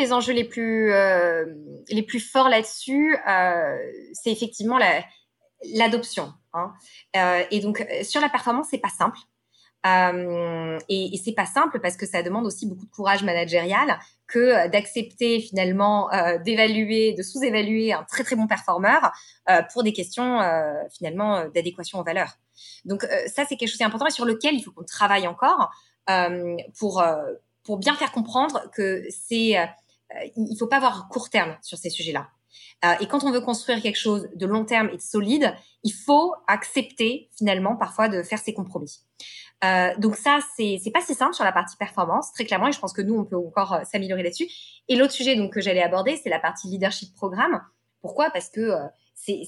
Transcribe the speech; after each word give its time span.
les 0.00 0.12
enjeux 0.12 0.32
les 0.32 0.44
plus, 0.44 0.92
les 1.88 2.02
plus 2.02 2.20
forts 2.20 2.48
là-dessus, 2.48 3.16
c'est 4.12 4.30
effectivement 4.30 4.78
l'adoption. 5.74 6.32
Hein. 6.52 6.72
et 7.50 7.60
donc, 7.60 7.86
sur 8.02 8.20
la 8.20 8.28
performance, 8.28 8.68
c'est 8.70 8.78
pas 8.78 8.88
simple. 8.88 9.18
Euh, 9.86 10.78
et, 10.90 11.14
et 11.14 11.16
c'est 11.16 11.32
pas 11.32 11.46
simple 11.46 11.80
parce 11.80 11.96
que 11.96 12.04
ça 12.04 12.22
demande 12.22 12.44
aussi 12.44 12.66
beaucoup 12.66 12.84
de 12.84 12.90
courage 12.90 13.22
managérial 13.22 13.98
que 14.26 14.68
d'accepter 14.68 15.40
finalement 15.40 16.12
euh, 16.12 16.38
d'évaluer, 16.38 17.14
de 17.14 17.22
sous-évaluer 17.22 17.92
un 17.92 18.04
très 18.04 18.22
très 18.22 18.36
bon 18.36 18.46
performeur 18.46 19.10
euh, 19.48 19.62
pour 19.72 19.82
des 19.82 19.94
questions 19.94 20.40
euh, 20.40 20.74
finalement 20.92 21.46
d'adéquation 21.54 21.98
aux 21.98 22.04
valeurs. 22.04 22.34
Donc 22.84 23.04
euh, 23.04 23.08
ça 23.26 23.44
c'est 23.48 23.56
quelque 23.56 23.70
chose 23.70 23.78
d'important 23.78 24.06
et 24.06 24.10
sur 24.10 24.26
lequel 24.26 24.54
il 24.54 24.62
faut 24.62 24.70
qu'on 24.70 24.84
travaille 24.84 25.26
encore 25.26 25.70
pour 26.76 27.04
pour 27.62 27.78
bien 27.78 27.94
faire 27.94 28.10
comprendre 28.10 28.68
que 28.74 29.04
c'est 29.10 29.54
il 30.36 30.56
faut 30.58 30.66
pas 30.66 30.76
avoir 30.76 31.08
court 31.08 31.30
terme 31.30 31.56
sur 31.62 31.78
ces 31.78 31.90
sujets-là. 31.90 32.28
Euh, 32.84 32.94
et 33.00 33.06
quand 33.06 33.24
on 33.24 33.30
veut 33.30 33.40
construire 33.40 33.80
quelque 33.82 33.98
chose 33.98 34.28
de 34.34 34.46
long 34.46 34.64
terme 34.64 34.88
et 34.92 34.96
de 34.96 35.02
solide, 35.02 35.54
il 35.84 35.92
faut 35.92 36.34
accepter 36.46 37.30
finalement 37.36 37.76
parfois 37.76 38.08
de 38.08 38.22
faire 38.22 38.38
ses 38.38 38.54
compromis. 38.54 39.00
Euh, 39.62 39.90
donc 39.98 40.16
ça, 40.16 40.38
c'est 40.56 40.80
pas 40.92 41.02
si 41.02 41.14
simple 41.14 41.34
sur 41.34 41.44
la 41.44 41.52
partie 41.52 41.76
performance, 41.76 42.32
très 42.32 42.44
clairement, 42.44 42.68
et 42.68 42.72
je 42.72 42.80
pense 42.80 42.92
que 42.92 43.02
nous, 43.02 43.14
on 43.14 43.24
peut 43.24 43.36
encore 43.36 43.74
euh, 43.74 43.84
s'améliorer 43.84 44.22
là-dessus. 44.22 44.48
Et 44.88 44.96
l'autre 44.96 45.12
sujet 45.12 45.36
donc 45.36 45.52
que 45.52 45.60
j'allais 45.60 45.82
aborder, 45.82 46.18
c'est 46.22 46.30
la 46.30 46.38
partie 46.38 46.68
leadership 46.68 47.14
programme. 47.14 47.60
Pourquoi? 48.00 48.30
Parce 48.30 48.48
que 48.48 48.60
euh, 48.60 48.86
c'est 49.14 49.42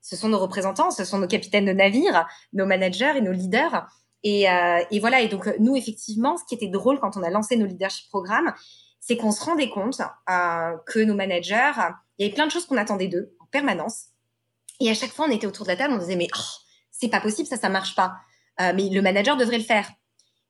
ce 0.00 0.16
sont 0.16 0.28
nos 0.28 0.38
représentants, 0.38 0.90
ce 0.90 1.04
sont 1.04 1.18
nos 1.18 1.26
capitaines 1.26 1.66
de 1.66 1.72
navire, 1.72 2.26
nos 2.52 2.64
managers 2.66 3.14
et 3.16 3.20
nos 3.20 3.32
leaders. 3.32 3.86
Et, 4.22 4.44
et 4.90 5.00
voilà. 5.00 5.20
Et 5.20 5.28
donc 5.28 5.52
nous, 5.58 5.76
effectivement, 5.76 6.36
ce 6.36 6.44
qui 6.44 6.54
était 6.54 6.68
drôle 6.68 7.00
quand 7.00 7.16
on 7.16 7.22
a 7.22 7.30
lancé 7.30 7.56
nos 7.56 7.66
leadership 7.66 8.08
programmes, 8.08 8.54
c'est 9.00 9.16
qu'on 9.16 9.32
se 9.32 9.44
rendait 9.44 9.70
compte 9.70 10.00
que 10.26 11.04
nos 11.04 11.14
managers, 11.14 11.72
il 12.18 12.24
y 12.24 12.26
avait 12.26 12.34
plein 12.34 12.46
de 12.46 12.52
choses 12.52 12.66
qu'on 12.66 12.76
attendait 12.76 13.08
d'eux 13.08 13.34
en 13.40 13.46
permanence. 13.46 14.06
Et 14.80 14.90
à 14.90 14.94
chaque 14.94 15.10
fois, 15.10 15.26
on 15.28 15.32
était 15.32 15.46
autour 15.46 15.66
de 15.66 15.70
la 15.70 15.76
table, 15.76 15.94
on 15.94 15.98
disait 15.98 16.16
mais 16.16 16.28
oh, 16.36 16.42
c'est 16.90 17.08
pas 17.08 17.20
possible, 17.20 17.48
ça, 17.48 17.56
ça 17.56 17.68
marche 17.68 17.94
pas. 17.94 18.16
Euh, 18.60 18.72
mais 18.74 18.88
le 18.88 19.02
manager 19.02 19.36
devrait 19.36 19.58
le 19.58 19.64
faire. 19.64 19.88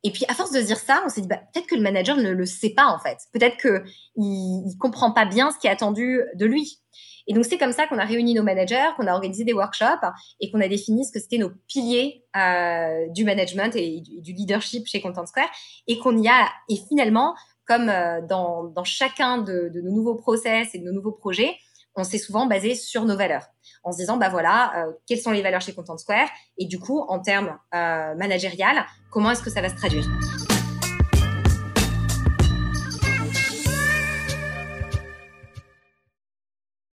Et 0.04 0.12
puis, 0.12 0.24
à 0.28 0.34
force 0.34 0.52
de 0.52 0.60
dire 0.60 0.78
ça, 0.78 1.02
on 1.04 1.08
s'est 1.08 1.22
dit, 1.22 1.28
bah, 1.28 1.41
peut-être 1.52 1.66
que 1.66 1.74
le 1.74 1.82
manager 1.82 2.16
ne 2.16 2.30
le 2.30 2.46
sait 2.46 2.70
pas, 2.70 2.86
en 2.86 2.98
fait. 2.98 3.19
Peut-être 3.32 3.56
que 3.56 3.82
il, 4.16 4.76
comprend 4.78 5.12
pas 5.12 5.24
bien 5.24 5.50
ce 5.50 5.58
qui 5.58 5.66
est 5.66 5.70
attendu 5.70 6.22
de 6.34 6.46
lui. 6.46 6.78
Et 7.26 7.34
donc, 7.34 7.44
c'est 7.44 7.58
comme 7.58 7.72
ça 7.72 7.86
qu'on 7.86 7.98
a 7.98 8.04
réuni 8.04 8.32
nos 8.32 8.44
managers, 8.44 8.91
qu'on 8.96 9.06
a 9.06 9.12
organisé 9.12 9.44
des 9.44 9.52
workshops 9.52 10.06
et 10.41 10.50
qu'on 10.50 10.60
a 10.60 10.69
défini 10.69 11.04
ce 11.04 11.12
que 11.12 11.20
c'était 11.20 11.36
nos 11.36 11.50
piliers 11.66 12.24
euh, 12.36 13.06
du 13.10 13.24
management 13.24 13.74
et 13.76 14.00
du, 14.00 14.32
leadership 14.32 14.86
chez 14.86 15.00
Content 15.00 15.26
Square 15.26 15.50
et 15.88 15.98
qu'on 15.98 16.16
y 16.16 16.28
a, 16.28 16.48
et 16.70 16.76
finalement, 16.88 17.34
comme 17.69 17.88
euh, 17.91 18.20
dans, 18.22 18.72
chacun 18.84 19.38
de, 19.38 19.70
de 19.72 19.80
nos 19.80 19.92
nouveaux 19.92 20.16
process 20.16 20.74
et 20.74 20.78
de 20.78 20.84
nos 20.84 20.92
nouveaux 20.92 21.12
projets, 21.12 21.55
on 21.94 22.05
s'est 22.05 22.19
souvent 22.19 22.47
basé 22.47 22.75
sur 22.75 23.05
nos 23.05 23.16
valeurs. 23.16 23.44
En 23.84 23.92
se 23.92 23.98
disant 23.98 24.16
bah 24.16 24.28
voilà 24.28 24.72
euh, 24.77 24.92
quelles 25.06 25.20
sont 25.20 25.30
les 25.30 25.42
valeurs 25.42 25.60
chez 25.60 25.75
Content 25.75 25.98
Square? 25.98 26.28
Et 26.56 26.66
du 26.66 26.78
coup 26.78 27.00
en 27.08 27.20
termes 27.20 27.58
euh, 27.75 28.14
managérial 28.14 28.86
comment 29.10 29.30
est-ce 29.30 29.42
que 29.42 29.50
ça 29.50 29.60
va 29.60 29.69
se 29.69 29.77
traduire? 29.77 30.08